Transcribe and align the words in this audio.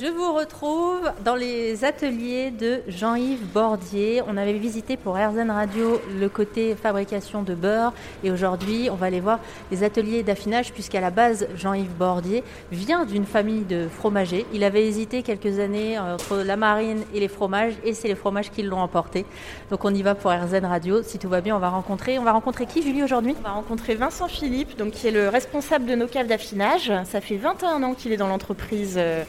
Je 0.00 0.06
vous 0.06 0.32
retrouve 0.32 1.12
dans 1.22 1.34
les 1.34 1.84
ateliers 1.84 2.50
de 2.50 2.80
Jean-Yves 2.88 3.44
Bordier. 3.52 4.22
On 4.26 4.38
avait 4.38 4.54
visité 4.54 4.96
pour 4.96 5.16
RZN 5.16 5.50
Radio 5.50 6.00
le 6.18 6.30
côté 6.30 6.74
fabrication 6.74 7.42
de 7.42 7.54
beurre 7.54 7.92
et 8.24 8.30
aujourd'hui 8.30 8.88
on 8.90 8.94
va 8.94 9.06
aller 9.06 9.20
voir 9.20 9.38
les 9.70 9.84
ateliers 9.84 10.22
d'affinage 10.22 10.72
puisqu'à 10.72 11.02
la 11.02 11.10
base 11.10 11.46
Jean-Yves 11.56 11.94
Bordier 11.98 12.42
vient 12.70 13.04
d'une 13.04 13.26
famille 13.26 13.64
de 13.64 13.86
fromagers. 13.86 14.46
Il 14.54 14.64
avait 14.64 14.86
hésité 14.86 15.22
quelques 15.22 15.58
années 15.58 15.98
entre 15.98 16.38
la 16.38 16.56
marine 16.56 17.02
et 17.12 17.20
les 17.20 17.28
fromages 17.28 17.74
et 17.84 17.92
c'est 17.92 18.08
les 18.08 18.14
fromages 18.14 18.50
qui 18.50 18.62
l'ont 18.62 18.80
emporté. 18.80 19.26
Donc 19.70 19.84
on 19.84 19.92
y 19.92 20.02
va 20.02 20.14
pour 20.14 20.30
RZN 20.30 20.64
Radio. 20.64 21.02
Si 21.02 21.18
tout 21.18 21.28
va 21.28 21.42
bien, 21.42 21.54
on 21.54 21.60
va 21.60 21.68
rencontrer. 21.68 22.18
On 22.18 22.24
va 22.24 22.32
rencontrer 22.32 22.64
qui 22.64 22.82
Julie 22.82 23.02
aujourd'hui? 23.02 23.34
On 23.40 23.42
va 23.46 23.54
rencontrer 23.54 23.94
Vincent 23.96 24.28
Philippe, 24.28 24.74
qui 24.90 25.08
est 25.08 25.10
le 25.10 25.28
responsable 25.28 25.84
de 25.84 25.94
nos 25.96 26.06
caves 26.06 26.28
d'affinage. 26.28 26.90
Ça 27.04 27.20
fait 27.20 27.36
21 27.36 27.82
ans 27.82 27.92
qu'il 27.92 28.12
est 28.12 28.16
dans 28.16 28.28
l'entreprise. 28.28 28.94
Euh, 28.96 29.24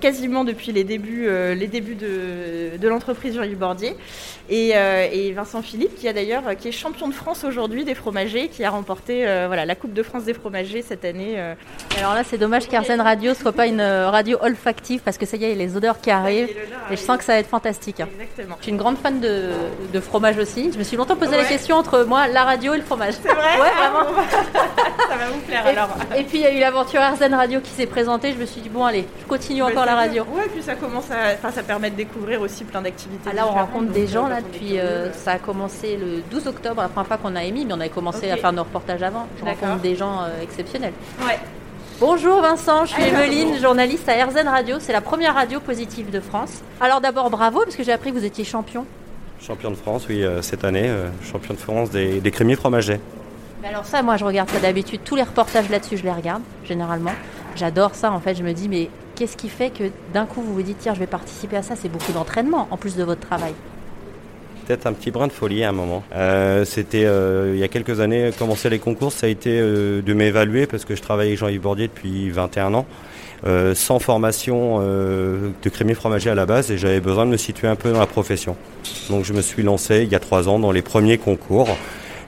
quasiment 0.00 0.44
depuis 0.44 0.72
les 0.72 0.84
débuts, 0.84 1.26
euh, 1.26 1.54
les 1.54 1.66
débuts 1.66 1.94
de, 1.94 2.76
de 2.78 2.88
l'entreprise 2.88 3.34
Jean-Yves 3.34 3.58
Bordier. 3.58 3.96
Et, 4.50 4.72
euh, 4.74 5.08
et, 5.10 5.32
Vincent 5.32 5.62
Philippe, 5.62 5.94
qui, 5.96 6.06
a 6.06 6.12
d'ailleurs, 6.12 6.42
qui 6.58 6.68
est 6.68 6.72
champion 6.72 7.08
de 7.08 7.14
France 7.14 7.44
aujourd'hui 7.44 7.84
des 7.84 7.94
fromagers, 7.94 8.48
qui 8.48 8.62
a 8.62 8.68
remporté 8.68 9.26
euh, 9.26 9.44
voilà, 9.46 9.64
la 9.64 9.74
Coupe 9.74 9.94
de 9.94 10.02
France 10.02 10.24
des 10.24 10.34
fromagers 10.34 10.82
cette 10.82 11.04
année. 11.04 11.38
Alors 11.96 12.14
là, 12.14 12.24
c'est 12.24 12.36
dommage 12.36 12.68
qu'Arsène 12.68 13.00
Radio 13.00 13.30
ne 13.30 13.36
soit 13.36 13.52
pas 13.52 13.66
une 13.66 13.80
radio 13.80 14.36
olfactive, 14.42 15.00
parce 15.02 15.16
que 15.16 15.24
ça 15.24 15.38
y 15.38 15.44
est, 15.44 15.52
il 15.52 15.58
y 15.58 15.62
a 15.62 15.64
les 15.64 15.76
odeurs 15.76 15.98
qui 16.00 16.10
arrivent. 16.10 16.50
Et 16.90 16.96
je 16.96 17.00
sens 17.00 17.16
que 17.16 17.24
ça 17.24 17.32
va 17.32 17.38
être 17.38 17.48
fantastique. 17.48 18.00
Hein. 18.00 18.08
Exactement. 18.20 18.56
Je 18.58 18.64
suis 18.64 18.72
une 18.72 18.78
grande 18.78 18.98
fan 18.98 19.18
de, 19.20 19.50
de 19.92 20.00
fromage 20.00 20.36
aussi. 20.36 20.70
Je 20.72 20.78
me 20.78 20.84
suis 20.84 20.96
longtemps 20.96 21.16
posé 21.16 21.32
ouais. 21.32 21.38
la 21.38 21.44
question 21.44 21.76
entre 21.76 22.04
moi, 22.04 22.28
la 22.28 22.44
radio 22.44 22.74
et 22.74 22.78
le 22.78 22.82
fromage. 22.82 23.14
C'est 23.22 23.32
vrai? 23.32 23.60
Ouais, 23.60 23.70
vraiment. 23.76 24.14
ça 25.08 25.16
va 25.16 25.30
vous 25.32 25.40
plaire 25.40 25.66
et, 25.66 25.70
alors. 25.70 25.88
Et 26.16 26.24
puis 26.24 26.38
il 26.38 26.42
y 26.42 26.46
a 26.46 26.52
eu 26.52 26.58
l'aventure 26.58 27.00
Arsène 27.00 27.34
Radio 27.34 27.60
qui 27.60 27.70
s'est 27.70 27.86
présentée. 27.86 28.32
Je 28.32 28.38
me 28.38 28.46
suis 28.46 28.60
dit, 28.60 28.68
bon, 28.68 28.84
allez, 28.84 29.06
je 29.20 29.26
continue 29.26 29.62
Bah, 29.62 29.68
la 29.86 29.94
radio. 29.94 30.22
Ouais, 30.34 30.48
puis 30.52 30.62
ça 30.62 30.74
commence 30.74 31.10
à, 31.10 31.34
enfin, 31.34 31.50
ça 31.50 31.62
permet 31.62 31.90
de 31.90 31.96
découvrir 31.96 32.40
aussi 32.40 32.64
plein 32.64 32.82
d'activités. 32.82 33.28
Ah, 33.30 33.34
là, 33.34 33.46
on 33.48 33.52
rencontre 33.52 33.92
des 33.92 34.06
gens 34.06 34.28
là 34.28 34.40
depuis. 34.40 34.78
Euh, 34.78 35.12
ça 35.12 35.32
a 35.32 35.38
commencé 35.38 35.96
le 35.96 36.22
12 36.30 36.46
octobre, 36.48 36.82
la 36.82 36.88
première 36.88 37.06
fois 37.08 37.16
qu'on 37.18 37.36
a 37.36 37.44
émis, 37.44 37.64
mais 37.64 37.72
on 37.74 37.80
avait 37.80 37.88
commencé 37.88 38.18
Okay. 38.24 38.30
à 38.30 38.36
faire 38.36 38.52
nos 38.52 38.62
reportages 38.62 39.02
avant. 39.02 39.26
Je 39.38 39.44
rencontre 39.44 39.80
des 39.82 39.96
gens 39.96 40.22
euh, 40.22 40.42
exceptionnels. 40.42 40.92
Ouais. 41.26 41.38
Bonjour 42.00 42.40
Vincent, 42.42 42.84
je 42.86 42.92
suis 42.94 43.02
Alors, 43.02 43.20
Emeline, 43.20 43.48
bonjour. 43.48 43.62
journaliste 43.62 44.08
à 44.08 44.24
RZN 44.26 44.48
Radio. 44.48 44.76
C'est 44.80 44.92
la 44.92 45.00
première 45.00 45.34
radio 45.34 45.60
positive 45.60 46.10
de 46.10 46.18
France. 46.20 46.62
Alors 46.80 47.00
d'abord 47.00 47.30
bravo 47.30 47.60
parce 47.64 47.76
que 47.76 47.84
j'ai 47.84 47.92
appris 47.92 48.10
que 48.12 48.18
vous 48.18 48.24
étiez 48.24 48.44
champion. 48.44 48.84
Champion 49.40 49.70
de 49.70 49.76
France, 49.76 50.06
oui, 50.08 50.22
euh, 50.24 50.42
cette 50.42 50.64
année, 50.64 50.88
euh, 50.88 51.08
champion 51.22 51.54
de 51.54 51.58
France 51.60 51.90
des, 51.90 52.20
des 52.20 52.30
crémiers 52.32 52.56
fromagers. 52.56 52.98
Mais 53.62 53.68
alors 53.68 53.84
ça, 53.84 54.02
moi 54.02 54.16
je 54.16 54.24
regarde 54.24 54.50
ça 54.50 54.58
d'habitude. 54.58 55.00
Tous 55.04 55.14
les 55.16 55.22
reportages 55.22 55.68
là-dessus, 55.70 55.96
je 55.96 56.02
les 56.02 56.10
regarde 56.12 56.42
généralement. 56.64 57.12
J'adore 57.54 57.94
ça 57.94 58.10
en 58.10 58.18
fait. 58.20 58.34
Je 58.34 58.42
me 58.42 58.52
dis 58.52 58.68
mais 58.68 58.90
qu'est-ce 59.14 59.36
qui 59.36 59.48
fait 59.48 59.70
que 59.70 59.84
d'un 60.12 60.26
coup 60.26 60.42
vous 60.42 60.54
vous 60.54 60.62
dites 60.62 60.78
tiens 60.80 60.94
je 60.94 61.00
vais 61.00 61.06
participer 61.06 61.56
à 61.56 61.62
ça 61.62 61.74
C'est 61.76 61.88
beaucoup 61.88 62.12
d'entraînement 62.12 62.68
en 62.70 62.76
plus 62.76 62.96
de 62.96 63.04
votre 63.04 63.20
travail. 63.20 63.54
Peut-être 64.66 64.86
un 64.86 64.94
petit 64.94 65.10
brin 65.10 65.26
de 65.26 65.32
folie 65.32 65.62
à 65.62 65.68
un 65.68 65.72
moment. 65.72 66.02
Euh, 66.14 66.64
C'était 66.64 67.04
euh, 67.04 67.52
il 67.54 67.60
y 67.60 67.64
a 67.64 67.68
quelques 67.68 68.00
années, 68.00 68.30
commencer 68.38 68.70
les 68.70 68.78
concours, 68.78 69.12
ça 69.12 69.26
a 69.26 69.28
été 69.28 69.50
euh, 69.60 70.00
de 70.00 70.14
m'évaluer 70.14 70.66
parce 70.66 70.86
que 70.86 70.96
je 70.96 71.02
travaille 71.02 71.28
avec 71.28 71.38
Jean-Yves 71.38 71.60
Bordier 71.60 71.88
depuis 71.88 72.30
21 72.30 72.72
ans, 72.74 72.86
sans 73.74 73.98
formation 73.98 74.80
de 74.80 75.68
crémier 75.70 75.92
fromager 75.92 76.30
à 76.30 76.34
la 76.34 76.46
base 76.46 76.70
et 76.70 76.78
j'avais 76.78 77.00
besoin 77.00 77.26
de 77.26 77.30
me 77.30 77.36
situer 77.36 77.68
un 77.68 77.76
peu 77.76 77.92
dans 77.92 78.00
la 78.00 78.06
profession. 78.06 78.56
Donc 79.10 79.26
je 79.26 79.34
me 79.34 79.42
suis 79.42 79.62
lancé 79.62 80.02
il 80.02 80.08
y 80.10 80.14
a 80.14 80.18
trois 80.18 80.48
ans 80.48 80.58
dans 80.58 80.72
les 80.72 80.80
premiers 80.80 81.18
concours. 81.18 81.68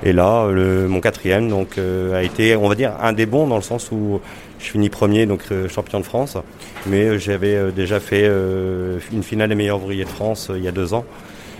Et 0.02 0.12
là, 0.12 0.46
mon 0.46 1.00
quatrième 1.00 1.48
donc, 1.48 1.78
a 1.78 2.22
été, 2.22 2.54
on 2.54 2.68
va 2.68 2.74
dire, 2.74 2.92
un 3.00 3.14
des 3.14 3.24
bons 3.24 3.46
dans 3.46 3.56
le 3.56 3.62
sens 3.62 3.90
où 3.90 4.20
je 4.58 4.70
finis 4.70 4.90
premier, 4.90 5.26
donc 5.26 5.40
euh, 5.50 5.68
champion 5.68 6.00
de 6.00 6.04
France. 6.04 6.36
Mais 6.86 7.04
euh, 7.04 7.18
j'avais 7.18 7.54
euh, 7.54 7.70
déjà 7.70 8.00
fait 8.00 8.26
une 9.12 9.22
finale 9.22 9.50
des 9.50 9.54
meilleurs 9.54 9.82
ouvriers 9.82 10.04
de 10.04 10.08
France 10.08 10.50
il 10.54 10.62
y 10.62 10.68
a 10.68 10.72
deux 10.72 10.94
ans 10.94 11.04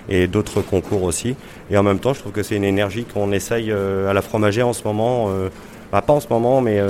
et 0.09 0.27
d'autres 0.27 0.63
concours 0.63 1.03
aussi. 1.03 1.35
Et 1.71 1.77
en 1.77 1.83
même 1.83 1.99
temps, 1.99 2.15
je 2.15 2.21
trouve 2.21 2.33
que 2.33 2.43
c'est 2.43 2.57
une 2.57 2.65
énergie 2.65 3.05
qu'on 3.05 3.33
essaye 3.33 3.73
à 3.73 4.13
la 4.13 4.23
fromagère 4.23 4.69
en 4.69 4.73
ce 4.73 4.85
moment, 4.85 5.29
bah, 5.91 6.01
pas 6.01 6.13
en 6.13 6.21
ce 6.21 6.29
moment, 6.31 6.61
mais 6.61 6.81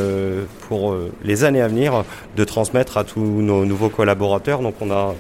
pour 0.69 0.95
les 1.25 1.45
années 1.45 1.63
à 1.63 1.69
venir, 1.69 2.05
de 2.37 2.45
transmettre 2.45 2.99
à 2.99 3.05
tous 3.05 3.23
nos 3.23 3.65
nouveaux 3.65 3.89
collaborateurs. 3.89 4.61
Donc 4.61 4.75
on 4.83 4.91
a 4.91 5.15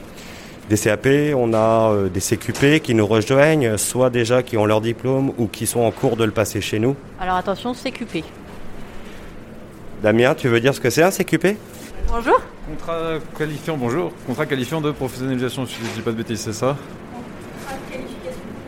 des 0.69 0.77
CAP, 0.77 1.09
on 1.35 1.55
a 1.55 1.91
des 2.13 2.21
CQP 2.21 2.83
qui 2.83 2.95
nous 2.95 3.07
rejoignent, 3.07 3.79
soit 3.79 4.11
déjà 4.11 4.43
qui 4.43 4.59
ont 4.59 4.67
leur 4.67 4.83
diplôme 4.83 5.33
ou 5.39 5.47
qui 5.47 5.67
sont 5.67 5.81
en 5.81 5.91
cours 5.91 6.19
de 6.19 6.25
le 6.25 6.33
passer 6.33 6.61
chez 6.61 6.79
nous. 6.79 6.97
Alors 7.19 7.37
attention, 7.37 7.73
CQP. 7.73 8.25
Damien, 10.03 10.34
tu 10.34 10.49
veux 10.49 10.61
dire 10.61 10.75
ce 10.75 10.81
que 10.81 10.91
c'est 10.91 11.03
un 11.03 11.11
CQP 11.11 11.57
Bonjour. 12.09 12.41
Contrat 12.69 13.15
qualifiant, 13.37 13.77
bonjour. 13.77 14.12
Contrat 14.27 14.47
qualifiant 14.47 14.81
de 14.81 14.91
professionnalisation, 14.91 15.67
si 15.67 15.77
je 15.83 15.95
dis 15.95 16.01
pas 16.01 16.12
de 16.12 16.17
bêtises, 16.17 16.41
c'est 16.41 16.53
ça? 16.53 16.77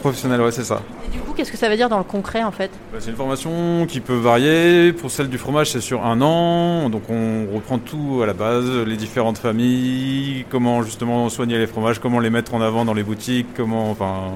Professionnel, 0.00 0.40
ouais, 0.40 0.52
c'est 0.52 0.64
ça. 0.64 0.80
Et 1.06 1.10
du 1.10 1.18
coup, 1.18 1.32
qu'est-ce 1.32 1.50
que 1.52 1.58
ça 1.58 1.68
veut 1.68 1.76
dire 1.76 1.88
dans 1.88 1.98
le 1.98 2.04
concret 2.04 2.42
en 2.44 2.52
fait? 2.52 2.70
Bah, 2.92 2.98
c'est 3.00 3.10
une 3.10 3.16
formation 3.16 3.86
qui 3.86 4.00
peut 4.00 4.16
varier. 4.16 4.92
Pour 4.92 5.10
celle 5.10 5.28
du 5.28 5.38
fromage, 5.38 5.70
c'est 5.72 5.80
sur 5.80 6.06
un 6.06 6.20
an. 6.22 6.88
Donc 6.88 7.10
on 7.10 7.46
reprend 7.52 7.78
tout 7.78 8.20
à 8.22 8.26
la 8.26 8.34
base, 8.34 8.68
les 8.86 8.96
différentes 8.96 9.38
familles, 9.38 10.46
comment 10.50 10.82
justement 10.82 11.28
soigner 11.28 11.58
les 11.58 11.66
fromages, 11.66 11.98
comment 11.98 12.20
les 12.20 12.30
mettre 12.30 12.54
en 12.54 12.60
avant 12.60 12.84
dans 12.84 12.94
les 12.94 13.02
boutiques, 13.02 13.48
comment, 13.56 13.90
enfin, 13.90 14.34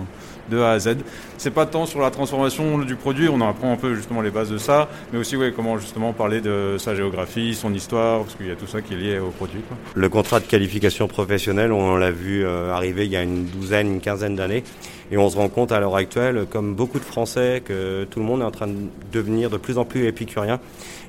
de 0.52 0.60
A 0.60 0.70
à 0.72 0.78
Z. 0.78 0.98
C'est 1.38 1.50
pas 1.50 1.66
tant 1.66 1.86
sur 1.86 2.00
la 2.00 2.10
transformation 2.10 2.78
du 2.78 2.94
produit, 2.94 3.28
on 3.28 3.40
en 3.40 3.48
apprend 3.48 3.72
un 3.72 3.76
peu 3.76 3.94
justement 3.94 4.20
les 4.20 4.30
bases 4.30 4.50
de 4.50 4.58
ça, 4.58 4.88
mais 5.12 5.18
aussi 5.18 5.36
ouais, 5.36 5.52
comment 5.54 5.78
justement 5.78 6.12
parler 6.12 6.40
de 6.40 6.76
sa 6.78 6.94
géographie, 6.94 7.54
son 7.54 7.74
histoire, 7.74 8.20
parce 8.20 8.34
qu'il 8.36 8.46
y 8.46 8.50
a 8.50 8.56
tout 8.56 8.66
ça 8.66 8.82
qui 8.82 8.94
est 8.94 8.96
lié 8.96 9.18
au 9.18 9.30
produit. 9.30 9.60
Le 9.94 10.08
contrat 10.08 10.41
de 10.41 10.44
qualification 10.44 11.08
professionnelle, 11.08 11.72
on 11.72 11.96
l'a 11.96 12.10
vu 12.10 12.44
euh, 12.44 12.72
arriver 12.72 13.06
il 13.06 13.12
y 13.12 13.16
a 13.16 13.22
une 13.22 13.46
douzaine, 13.46 13.94
une 13.94 14.00
quinzaine 14.00 14.36
d'années. 14.36 14.62
Et 15.10 15.18
on 15.18 15.28
se 15.28 15.36
rend 15.36 15.48
compte 15.48 15.72
à 15.72 15.80
l'heure 15.80 15.96
actuelle, 15.96 16.46
comme 16.48 16.74
beaucoup 16.74 16.98
de 16.98 17.04
Français, 17.04 17.62
que 17.62 18.04
tout 18.04 18.18
le 18.18 18.24
monde 18.24 18.41
est 18.41 18.44
en 18.44 18.50
train 18.50 18.68
de 18.68 18.76
devenir 19.12 19.50
de 19.50 19.58
plus 19.58 19.76
en 19.76 19.84
plus 19.84 20.06
épicurien. 20.06 20.58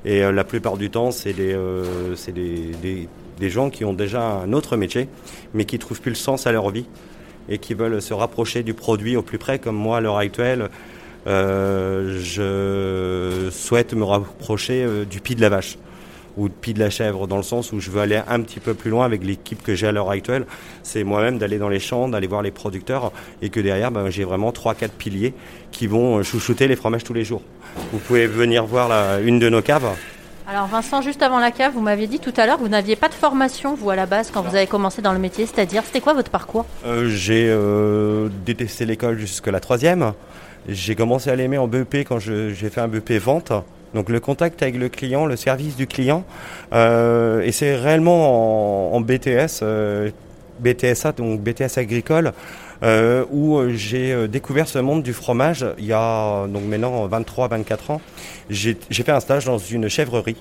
Et 0.03 0.23
euh, 0.23 0.31
la 0.31 0.43
plupart 0.43 0.77
du 0.77 0.89
temps, 0.89 1.11
c'est 1.11 1.31
des, 1.31 1.53
euh, 1.53 2.15
des, 2.33 3.07
des, 3.39 3.49
gens 3.49 3.69
qui 3.69 3.85
ont 3.85 3.93
déjà 3.93 4.21
un 4.21 4.51
autre 4.51 4.75
métier, 4.75 5.07
mais 5.53 5.63
qui 5.63 5.79
trouvent 5.79 6.01
plus 6.01 6.09
le 6.09 6.15
sens 6.15 6.47
à 6.47 6.51
leur 6.51 6.69
vie 6.69 6.85
et 7.49 7.57
qui 7.57 7.73
veulent 7.73 8.01
se 8.01 8.13
rapprocher 8.13 8.63
du 8.63 8.73
produit 8.73 9.15
au 9.15 9.21
plus 9.21 9.37
près, 9.37 9.59
comme 9.59 9.75
moi 9.75 9.97
à 9.97 10.01
l'heure 10.01 10.17
actuelle. 10.17 10.69
Euh, 11.25 12.19
je 12.19 13.49
souhaite 13.49 13.93
me 13.93 14.03
rapprocher 14.03 14.83
euh, 14.83 15.05
du 15.05 15.21
pied 15.21 15.35
de 15.35 15.41
la 15.41 15.49
vache 15.49 15.77
ou 16.35 16.49
de 16.49 16.53
pied 16.53 16.73
de 16.73 16.79
la 16.79 16.89
chèvre, 16.89 17.27
dans 17.27 17.37
le 17.37 17.43
sens 17.43 17.71
où 17.71 17.79
je 17.79 17.91
veux 17.91 18.01
aller 18.01 18.19
un 18.27 18.41
petit 18.41 18.59
peu 18.59 18.73
plus 18.73 18.89
loin 18.89 19.05
avec 19.05 19.23
l'équipe 19.23 19.61
que 19.61 19.75
j'ai 19.75 19.87
à 19.87 19.91
l'heure 19.91 20.09
actuelle. 20.09 20.45
C'est 20.81 21.03
moi-même 21.03 21.37
d'aller 21.37 21.59
dans 21.59 21.69
les 21.69 21.79
champs, 21.79 22.09
d'aller 22.09 22.27
voir 22.27 22.41
les 22.41 22.51
producteurs, 22.51 23.11
et 23.41 23.49
que 23.49 23.59
derrière, 23.59 23.91
ben, 23.91 24.09
j'ai 24.09 24.23
vraiment 24.23 24.51
trois, 24.51 24.73
quatre 24.73 24.93
piliers 24.93 25.33
qui 25.71 25.87
vont 25.87 26.17
euh, 26.17 26.23
chouchouter 26.23 26.67
les 26.67 26.75
fromages 26.75 27.03
tous 27.03 27.13
les 27.13 27.23
jours. 27.23 27.43
Vous 27.91 27.99
pouvez 27.99 28.27
venir 28.27 28.65
voir 28.65 29.19
une 29.21 29.39
de 29.39 29.49
nos 29.49 29.61
caves. 29.61 29.95
Alors 30.45 30.67
Vincent, 30.67 31.01
juste 31.01 31.21
avant 31.21 31.39
la 31.39 31.51
cave, 31.51 31.71
vous 31.73 31.79
m'aviez 31.81 32.07
dit 32.07 32.19
tout 32.19 32.33
à 32.35 32.45
l'heure 32.45 32.57
que 32.57 32.63
vous 32.63 32.67
n'aviez 32.67 32.97
pas 32.97 33.07
de 33.07 33.13
formation, 33.13 33.75
vous, 33.75 33.89
à 33.89 33.95
la 33.95 34.05
base, 34.05 34.29
quand 34.29 34.41
vous 34.41 34.55
avez 34.55 34.67
commencé 34.67 35.01
dans 35.01 35.13
le 35.13 35.19
métier, 35.19 35.45
c'est-à-dire, 35.45 35.83
c'était 35.85 36.01
quoi 36.01 36.13
votre 36.13 36.29
parcours? 36.29 36.65
Euh, 36.85 37.07
j'ai 37.09 37.47
euh, 37.49 38.27
détesté 38.45 38.85
l'école 38.85 39.17
jusqu'à 39.17 39.51
la 39.51 39.61
troisième. 39.61 40.11
J'ai 40.67 40.95
commencé 40.95 41.29
à 41.29 41.35
l'aimer 41.37 41.57
en 41.57 41.67
BEP 41.67 41.95
quand 42.07 42.19
j'ai 42.19 42.53
fait 42.53 42.81
un 42.81 42.89
BEP 42.89 43.13
vente. 43.13 43.53
Donc 43.93 44.09
le 44.09 44.19
contact 44.19 44.61
avec 44.63 44.75
le 44.75 44.89
client, 44.89 45.25
le 45.25 45.37
service 45.37 45.77
du 45.77 45.87
client. 45.87 46.25
Euh, 46.73 47.41
et 47.41 47.51
c'est 47.53 47.75
réellement 47.75 48.91
en, 48.91 48.97
en 48.97 49.01
BTS, 49.01 49.63
BTSA, 50.59 51.13
donc 51.13 51.41
BTS 51.41 51.77
agricole, 51.77 52.33
euh, 52.83 53.23
où 53.31 53.57
euh, 53.57 53.71
j'ai 53.73 54.11
euh, 54.11 54.27
découvert 54.27 54.67
ce 54.67 54.77
monde 54.77 55.03
du 55.03 55.13
fromage 55.13 55.65
il 55.77 55.85
y 55.85 55.93
a 55.93 56.45
donc 56.47 56.63
maintenant 56.65 57.07
23-24 57.07 57.91
ans. 57.93 58.01
J'ai 58.49 58.75
fait 58.91 59.11
un 59.11 59.21
stage 59.21 59.45
dans 59.45 59.57
une 59.57 59.87
chèvrerie 59.87 60.35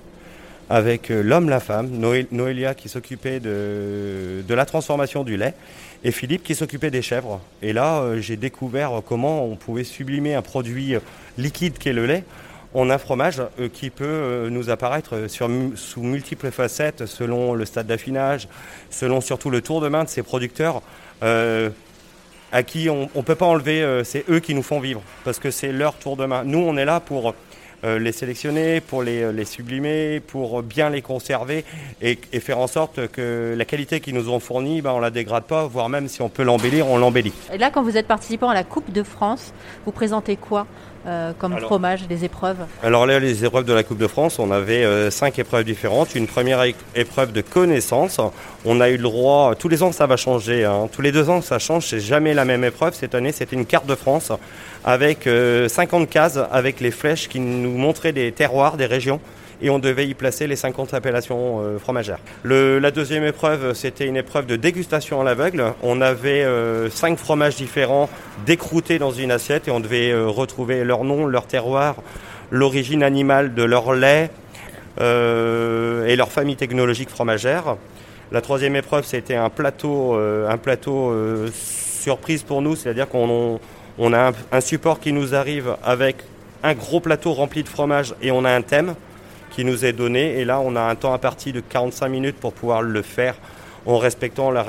avec 0.69 1.11
l'homme, 1.11 1.49
la 1.49 1.61
femme, 1.61 1.89
Noé- 1.89 2.27
Noélia 2.33 2.75
qui 2.75 2.89
s'occupait 2.89 3.41
de, 3.41 4.43
la 4.49 4.65
transformation 4.65 5.23
du 5.23 5.37
lait 5.37 5.55
et 6.03 6.11
Philippe 6.11 6.43
qui 6.43 6.55
s'occupait 6.55 6.91
des 6.91 7.03
chèvres. 7.03 7.41
Et 7.61 7.73
là, 7.73 8.05
j'ai 8.19 8.37
découvert 8.37 9.03
comment 9.07 9.45
on 9.45 9.57
pouvait 9.57 9.85
sublimer 9.85 10.35
un 10.35 10.41
produit 10.43 10.95
liquide 11.37 11.77
qu'est 11.79 11.93
le 11.93 12.07
lait 12.07 12.25
en 12.75 12.89
un 12.89 12.97
fromage 12.97 13.43
qui 13.75 13.91
peut 13.91 14.49
nous 14.51 14.71
apparaître 14.71 15.27
sous 15.29 16.03
multiples 16.03 16.51
facettes 16.51 17.05
selon 17.05 17.53
le 17.53 17.67
stade 17.67 17.87
d'affinage, 17.87 18.49
selon 18.89 19.21
surtout 19.21 19.51
le 19.51 19.61
tour 19.61 19.83
de 19.83 19.89
main 19.89 20.05
de 20.05 20.09
ces 20.09 20.23
producteurs. 20.23 20.81
À 22.53 22.63
qui 22.63 22.89
on 22.91 23.09
ne 23.15 23.23
peut 23.23 23.35
pas 23.35 23.47
enlever, 23.47 23.83
euh, 23.83 24.05
c'est 24.05 24.25
eux 24.29 24.41
qui 24.41 24.55
nous 24.55 24.63
font 24.63 24.79
vivre, 24.79 25.03
parce 25.25 25.39
que 25.39 25.51
c'est 25.51 25.73
leur 25.73 25.95
tour 25.95 26.17
de 26.17 26.27
main. 26.27 26.45
Nous, 26.45 26.59
on 26.59 26.77
est 26.77 26.85
là 26.85 27.01
pour 27.01 27.35
euh, 27.85 27.99
les 27.99 28.13
sélectionner, 28.13 28.81
pour 28.81 29.03
les, 29.03 29.33
les 29.33 29.45
sublimer, 29.45 30.21
pour 30.21 30.63
bien 30.63 30.91
les 30.91 31.03
conserver 31.03 31.65
et, 32.01 32.19
et 32.33 32.41
faire 32.41 32.59
en 32.59 32.69
sorte 32.69 33.09
que 33.09 33.55
la 33.57 33.65
qualité 33.65 34.01
qu'ils 34.01 34.15
nous 34.15 34.29
ont 34.29 34.39
fournie, 34.39 34.83
ben, 34.83 34.93
on 34.93 35.01
la 35.01 35.11
dégrade 35.11 35.45
pas, 35.45 35.67
voire 35.67 35.89
même 35.89 36.07
si 36.09 36.23
on 36.23 36.29
peut 36.29 36.45
l'embellir, 36.45 36.87
on 36.87 36.99
l'embellit. 36.99 37.33
Et 37.53 37.59
là, 37.59 37.71
quand 37.71 37.83
vous 37.83 37.97
êtes 37.97 38.07
participant 38.07 38.51
à 38.51 38.55
la 38.55 38.65
Coupe 38.65 38.93
de 38.93 39.03
France, 39.03 39.53
vous 39.85 39.93
présentez 39.93 40.37
quoi? 40.37 40.67
Euh, 41.07 41.33
comme 41.37 41.59
fromage, 41.59 42.01
les 42.09 42.25
épreuves 42.25 42.59
Alors 42.83 43.07
là, 43.07 43.19
les 43.19 43.45
épreuves 43.45 43.65
de 43.65 43.73
la 43.73 43.83
Coupe 43.83 43.99
de 43.99 44.07
France, 44.07 44.39
on 44.39 44.51
avait 44.51 44.85
euh, 44.85 45.11
cinq 45.11 45.39
épreuves 45.39 45.65
différentes. 45.65 46.15
Une 46.15 46.27
première 46.27 46.63
épreuve 46.95 47.33
de 47.33 47.41
connaissance. 47.41 48.21
On 48.65 48.81
a 48.81 48.89
eu 48.89 48.97
le 48.97 49.03
droit, 49.03 49.55
tous 49.57 49.69
les 49.69 49.83
ans 49.83 49.91
ça 49.91 50.07
va 50.07 50.17
changer, 50.17 50.65
hein. 50.65 50.89
tous 50.93 51.03
les 51.03 51.11
deux 51.11 51.29
ans 51.29 51.43
ça 51.43 51.59
change, 51.59 51.87
c'est 51.87 52.01
jamais 52.01 52.35
la 52.35 52.45
même 52.45 52.63
épreuve. 52.63 52.95
Cette 52.95 53.15
année, 53.17 53.33
c'était 53.33 53.57
une 53.57 53.67
carte 53.67 53.87
de 53.87 53.97
France 53.97 54.31
avec 54.85 55.29
50 55.69 56.09
cases 56.09 56.39
avec 56.51 56.81
les 56.81 56.93
flèches 56.93 57.29
qui 57.29 57.41
nous 57.41 57.77
montraient 57.77 58.13
des 58.13 58.31
terroirs, 58.31 58.77
des 58.77 58.87
régions 58.87 59.21
et 59.63 59.71
on 59.71 59.79
devait 59.79 60.07
y 60.07 60.15
placer 60.15 60.47
les 60.47 60.57
50 60.57 60.93
appellations 60.93 61.61
euh, 61.61 61.79
fromagères. 61.79 62.19
la 62.45 62.91
deuxième 62.91 63.25
épreuve, 63.25 63.75
c'était 63.75 64.07
une 64.07 64.17
épreuve 64.17 64.47
de 64.47 64.57
dégustation 64.57 65.21
à 65.21 65.25
l'aveugle. 65.25 65.73
On 65.83 66.01
avait 66.01 66.43
euh, 66.43 66.91
cinq 66.91 67.19
fromages 67.19 67.57
différents 67.57 68.11
décroutés 68.45 68.99
dans 68.99 69.13
une 69.13 69.31
assiette 69.31 69.69
et 69.69 69.71
on 69.71 69.81
devait 69.81 70.11
euh, 70.11 70.27
retrouver 70.27 70.85
leur 70.85 71.05
nom, 71.05 71.27
leur 71.27 71.47
terroir, 71.47 71.97
l'origine 72.51 73.03
animale 73.03 73.55
de 73.55 73.63
leur 73.63 73.95
lait 73.95 74.31
et 74.99 76.17
leur 76.17 76.31
famille 76.31 76.57
technologique 76.57 77.09
fromagère. 77.09 77.77
La 78.31 78.43
troisième 78.43 78.77
épreuve, 78.77 79.07
c'était 79.07 79.37
un 79.37 79.49
plateau, 79.49 80.15
un 80.15 80.59
plateau 80.59 81.15
surprise 81.51 82.43
pour 82.43 82.61
nous, 82.61 82.77
c'est-à-dire 82.77 83.09
qu'on 83.09 83.59
a 84.13 84.33
un, 84.53 84.61
support 84.61 85.01
qui 85.01 85.15
nous 85.15 85.35
arrive 85.35 85.77
avec 85.83 86.17
un 86.63 86.75
gros 86.75 87.01
plateau 87.01 87.33
rempli 87.33 87.63
de 87.63 87.69
fromage 87.69 88.15
et 88.21 88.31
on 88.31 88.45
a 88.45 88.51
un 88.51 88.61
thème 88.61 88.95
qui 89.55 89.65
nous 89.65 89.85
est 89.85 89.93
donné. 89.93 90.39
Et 90.41 90.45
là, 90.45 90.61
on 90.61 90.77
a 90.77 90.81
un 90.81 90.95
temps 90.95 91.13
à 91.13 91.19
partir 91.19 91.53
de 91.53 91.61
45 91.61 92.09
minutes 92.09 92.37
pour 92.37 92.53
pouvoir 92.53 92.83
le 92.83 93.03
faire 93.03 93.37
en 93.87 93.99
respectant 93.99 94.51
les 94.51 94.61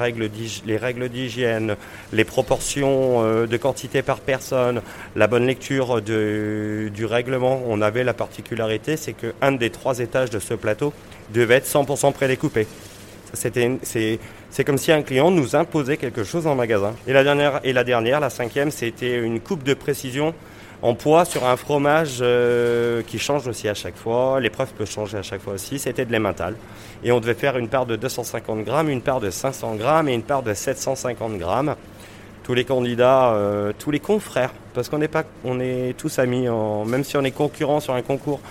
règles 0.77 1.09
d'hygiène, 1.09 1.75
les 2.11 2.23
proportions 2.23 3.23
euh, 3.23 3.45
de 3.45 3.57
quantité 3.57 4.01
par 4.01 4.19
personne, 4.19 4.81
la 5.15 5.27
bonne 5.27 5.45
lecture 5.45 6.01
du 6.01 7.05
règlement. 7.05 7.61
On 7.67 7.81
avait 7.81 8.03
la 8.03 8.13
particularité, 8.13 8.97
c'est 8.97 9.13
qu'un 9.13 9.51
des 9.51 9.69
trois 9.69 9.99
étages 9.99 10.29
de 10.29 10.39
ce 10.39 10.55
plateau 10.55 10.93
devait 11.33 11.55
être 11.55 11.67
100% 11.67 12.11
prédécoupé. 12.13 12.67
C'est 13.33 14.63
comme 14.65 14.77
si 14.77 14.91
un 14.91 15.01
client 15.01 15.31
nous 15.31 15.55
imposait 15.55 15.97
quelque 15.97 16.23
chose 16.23 16.45
en 16.45 16.55
magasin. 16.55 16.93
Et 17.07 17.13
la 17.13 17.23
dernière, 17.23 17.59
et 17.63 17.73
la, 17.73 17.83
dernière, 17.83 18.19
la 18.19 18.29
cinquième, 18.29 18.69
c'était 18.69 19.17
une 19.17 19.39
coupe 19.39 19.63
de 19.63 19.73
précision 19.73 20.33
en 20.83 20.95
poids 20.95 21.23
sur 21.23 21.45
un 21.45 21.55
fromage 21.55 22.17
euh, 22.19 23.01
qui 23.07 23.17
change 23.17 23.47
aussi 23.47 23.69
à 23.69 23.73
chaque 23.73 23.95
fois. 23.95 24.41
L'épreuve 24.41 24.73
peut 24.73 24.83
changer 24.85 25.17
à 25.17 25.21
chaque 25.21 25.41
fois 25.41 25.53
aussi. 25.53 25.79
C'était 25.79 26.03
de 26.03 26.11
l'emmental. 26.11 26.55
Et 27.05 27.13
on 27.13 27.21
devait 27.21 27.33
faire 27.33 27.57
une 27.57 27.69
part 27.69 27.85
de 27.85 27.95
250 27.95 28.65
grammes, 28.65 28.89
une 28.89 29.01
part 29.01 29.21
de 29.21 29.29
500 29.29 29.75
grammes 29.75 30.09
et 30.09 30.13
une 30.13 30.23
part 30.23 30.43
de 30.43 30.53
750 30.53 31.37
grammes. 31.37 31.75
Tous 32.43 32.53
les 32.53 32.65
candidats, 32.65 33.31
euh, 33.31 33.71
tous 33.79 33.91
les 33.91 34.01
confrères, 34.01 34.53
parce 34.73 34.89
qu'on 34.89 34.97
n'est 34.97 35.07
pas, 35.07 35.23
on 35.45 35.61
est 35.61 35.95
tous 35.97 36.19
amis, 36.19 36.47
même 36.85 37.05
si 37.05 37.15
on 37.15 37.23
est 37.23 37.31
concurrents 37.31 37.79
sur 37.79 37.93
un 37.93 38.01
concours, 38.01 38.41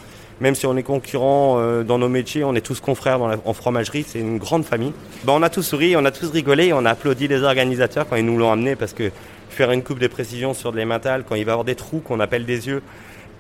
même 0.41 0.55
si 0.55 0.65
on 0.65 0.75
est 0.79 0.83
concurrents 0.83 1.57
euh, 1.59 1.83
dans 1.83 1.99
nos 1.99 2.09
métiers, 2.09 2.45
on 2.45 2.55
est 2.55 2.63
tous 2.63 2.81
confrères 2.81 3.21
en 3.45 3.53
fromagerie, 3.53 4.07
c'est 4.09 4.21
une 4.21 4.39
grande 4.39 4.65
famille. 4.65 4.95
Ben, 5.25 5.35
on 5.35 5.43
a 5.43 5.51
tous 5.51 5.63
souri, 5.63 5.95
on 5.97 6.05
a 6.07 6.11
tous 6.11 6.31
rigolé, 6.31 6.73
on 6.73 6.87
a 6.87 6.91
applaudi 6.91 7.29
les 7.29 7.43
organisateurs 7.43 8.09
quand 8.09 8.17
ils 8.17 8.25
nous 8.25 8.39
l'ont 8.39 8.51
amené 8.51 8.75
parce 8.75 8.95
que 8.95 9.13
faire 9.53 9.71
une 9.71 9.83
coupe 9.83 9.99
de 9.99 10.07
précision 10.07 10.55
sur 10.55 10.73
de 10.73 10.77
l'émental 10.77 11.25
quand 11.29 11.35
il 11.35 11.45
va 11.45 11.51
y 11.51 11.53
avoir 11.53 11.65
des 11.65 11.75
trous 11.75 12.01
qu'on 12.01 12.21
appelle 12.21 12.45
des 12.45 12.69
yeux 12.69 12.83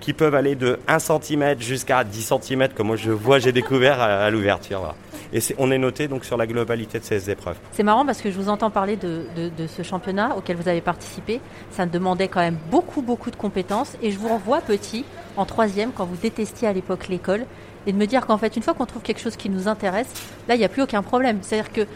qui 0.03 0.12
peuvent 0.12 0.35
aller 0.35 0.56
de 0.56 0.81
1 0.88 0.99
cm 0.99 1.61
jusqu'à 1.61 2.03
10 2.03 2.35
cm, 2.43 2.69
comme 2.75 2.88
moi 2.88 2.97
je 2.97 3.12
vois, 3.12 3.38
j'ai 3.38 3.53
découvert 3.53 4.00
à, 4.00 4.29
l'ouverture. 4.31 4.94
Et 5.32 5.38
on 5.59 5.70
est 5.70 5.79
noté 5.79 6.09
donc 6.09 6.25
sur 6.25 6.37
la 6.37 6.47
globalité 6.47 6.99
de 6.99 7.05
ces 7.05 7.31
épreuves. 7.31 7.56
C'est 7.70 7.85
marrant 7.85 8.05
parce 8.05 8.20
que 8.20 8.31
je 8.31 8.37
vous 8.37 8.49
entends 8.49 8.70
parler 8.70 8.97
de, 8.97 9.25
ce 9.69 9.82
championnat 9.82 10.37
auquel 10.37 10.56
vous 10.56 10.69
avez 10.69 10.81
participé. 10.81 11.41
Ça 11.70 11.87
demandait 11.87 12.26
quand 12.29 12.41
même 12.41 12.58
beaucoup, 12.70 13.00
beaucoup 13.00 13.31
de 13.31 13.37
compétences. 13.37 13.97
Et 14.03 14.11
je 14.11 14.19
vous 14.19 14.29
revois 14.29 14.61
petit, 14.61 15.05
en 15.37 15.47
troisième, 15.47 15.93
quand 15.93 16.05
vous 16.05 16.17
détestiez 16.17 16.67
à 16.67 16.73
l'époque 16.73 17.06
l'école, 17.08 17.47
et 17.87 17.93
de 17.93 17.97
me 17.97 18.06
dire 18.06 18.26
qu'en 18.26 18.38
fait, 18.38 18.56
une 18.56 18.62
fois 18.62 18.75
qu'on 18.75 18.87
trouve 18.87 19.03
quelque 19.03 19.20
chose 19.20 19.37
qui 19.37 19.49
nous 19.50 19.69
intéresse, 19.69 20.08
là, 20.49 20.56
il 20.56 20.58
n'y 20.58 20.65
a 20.65 20.69
plus 20.69 20.82
aucun 20.82 21.03
problème. 21.03 21.38
C'est-à-dire 21.43 21.73
que 21.73 21.87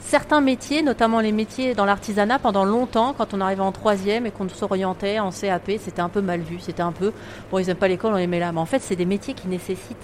certains 0.00 0.40
métiers, 0.40 0.82
notamment 0.82 1.20
les 1.20 1.32
métiers 1.32 1.74
dans 1.74 1.84
l'artisanat, 1.84 2.38
pendant 2.38 2.64
longtemps, 2.64 3.14
quand 3.16 3.34
on 3.34 3.40
arrivait 3.40 3.62
en 3.62 3.72
troisième 3.72 4.26
et 4.26 4.30
qu'on 4.30 4.48
s'orientait 4.48 5.18
en 5.18 5.30
CAP, 5.30 5.72
c'était 5.80 6.00
un 6.00 6.08
peu 6.08 6.20
mal 6.20 6.40
vu. 6.40 6.58
C'était 6.60 6.82
un 6.82 6.92
peu, 6.92 7.12
bon, 7.50 7.58
ils 7.58 7.66
n'aiment 7.66 7.76
pas 7.76 7.88
l'école, 7.88 8.14
on 8.14 8.16
les 8.16 8.26
met 8.26 8.40
là. 8.40 8.52
Mais 8.52 8.60
en 8.60 8.66
fait, 8.66 8.80
c'est 8.80 8.96
des 8.96 9.04
métiers 9.04 9.34
qui 9.34 9.48
nécessitent 9.48 9.96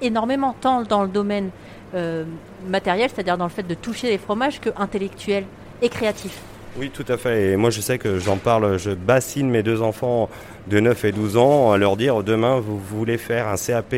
énormément, 0.00 0.56
tant 0.60 0.82
dans 0.82 1.02
le 1.02 1.08
domaine 1.08 1.50
euh, 1.94 2.24
matériel, 2.66 3.10
c'est-à-dire 3.12 3.38
dans 3.38 3.44
le 3.44 3.50
fait 3.50 3.66
de 3.66 3.74
toucher 3.74 4.10
les 4.10 4.18
fromages, 4.18 4.60
que 4.60 4.70
intellectuel 4.76 5.44
et 5.80 5.88
créatif. 5.88 6.40
Oui, 6.78 6.90
tout 6.90 7.04
à 7.08 7.18
fait. 7.18 7.52
Et 7.52 7.56
moi, 7.56 7.70
je 7.70 7.80
sais 7.82 7.98
que 7.98 8.18
j'en 8.18 8.38
parle, 8.38 8.78
je 8.78 8.90
bassine 8.90 9.50
mes 9.50 9.62
deux 9.62 9.82
enfants 9.82 10.30
de 10.68 10.80
9 10.80 11.04
et 11.04 11.12
12 11.12 11.36
ans 11.36 11.70
à 11.70 11.76
leur 11.76 11.96
dire 11.96 12.22
demain, 12.22 12.60
vous 12.60 12.78
voulez 12.78 13.18
faire 13.18 13.48
un 13.48 13.56
CAP, 13.56 13.94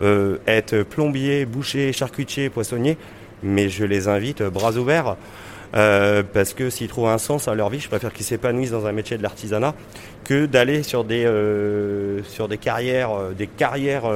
euh, 0.00 0.38
être 0.46 0.82
plombier, 0.84 1.44
boucher, 1.44 1.92
charcutier, 1.92 2.48
poissonnier 2.48 2.96
mais 3.42 3.68
je 3.68 3.84
les 3.84 4.08
invite 4.08 4.42
bras 4.42 4.72
ouverts. 4.76 5.16
Euh, 5.76 6.22
parce 6.32 6.54
que 6.54 6.70
s'ils 6.70 6.88
trouvent 6.88 7.08
un 7.08 7.18
sens 7.18 7.46
à 7.46 7.54
leur 7.54 7.68
vie, 7.68 7.80
je 7.80 7.88
préfère 7.88 8.12
qu'ils 8.12 8.24
s'épanouissent 8.24 8.70
dans 8.70 8.86
un 8.86 8.92
métier 8.92 9.18
de 9.18 9.22
l'artisanat 9.22 9.74
que 10.24 10.46
d'aller 10.46 10.82
sur 10.82 11.04
des 11.04 11.24
euh, 11.26 12.22
sur 12.24 12.48
des 12.48 12.56
carrières 12.56 13.12
euh, 13.12 13.32
des 13.32 13.46
carrières 13.46 14.10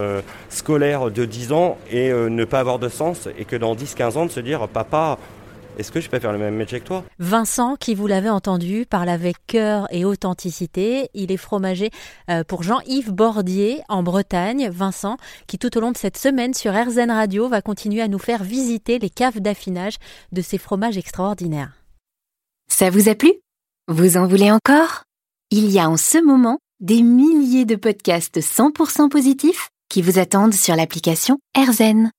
scolaires 0.48 1.10
de 1.10 1.24
10 1.24 1.52
ans 1.52 1.78
et 1.90 2.10
ne 2.10 2.44
pas 2.44 2.60
avoir 2.60 2.78
de 2.78 2.88
sens 2.88 3.28
et 3.38 3.44
que 3.44 3.56
dans 3.56 3.74
10 3.74 3.94
15 3.94 4.16
ans 4.16 4.26
de 4.26 4.30
se 4.30 4.40
dire 4.40 4.66
papa 4.68 5.18
est-ce 5.78 5.90
que 5.90 6.00
je 6.00 6.08
peux 6.08 6.18
faire 6.18 6.32
le 6.32 6.38
même 6.38 6.54
métier 6.54 6.80
que 6.80 6.86
toi? 6.86 7.04
Vincent, 7.18 7.76
qui 7.76 7.94
vous 7.94 8.06
l'avez 8.06 8.28
entendu, 8.28 8.86
parle 8.88 9.08
avec 9.08 9.36
cœur 9.46 9.86
et 9.90 10.04
authenticité. 10.04 11.08
Il 11.14 11.32
est 11.32 11.36
fromager 11.36 11.90
euh, 12.30 12.44
pour 12.44 12.62
Jean-Yves 12.62 13.12
Bordier 13.12 13.82
en 13.88 14.02
Bretagne. 14.02 14.68
Vincent, 14.70 15.16
qui 15.46 15.58
tout 15.58 15.76
au 15.76 15.80
long 15.80 15.92
de 15.92 15.96
cette 15.96 16.16
semaine 16.16 16.54
sur 16.54 16.72
RZN 16.72 17.10
Radio 17.10 17.48
va 17.48 17.62
continuer 17.62 18.02
à 18.02 18.08
nous 18.08 18.18
faire 18.18 18.44
visiter 18.44 18.98
les 18.98 19.10
caves 19.10 19.40
d'affinage 19.40 19.96
de 20.32 20.42
ces 20.42 20.58
fromages 20.58 20.98
extraordinaires. 20.98 21.72
Ça 22.68 22.90
vous 22.90 23.08
a 23.08 23.14
plu? 23.14 23.32
Vous 23.88 24.16
en 24.16 24.26
voulez 24.26 24.50
encore? 24.50 25.04
Il 25.50 25.70
y 25.70 25.78
a 25.78 25.88
en 25.88 25.96
ce 25.96 26.22
moment 26.22 26.58
des 26.80 27.02
milliers 27.02 27.64
de 27.64 27.76
podcasts 27.76 28.40
100% 28.40 29.08
positifs 29.08 29.68
qui 29.88 30.02
vous 30.02 30.18
attendent 30.18 30.54
sur 30.54 30.74
l'application 30.74 31.38
RZN. 31.56 32.10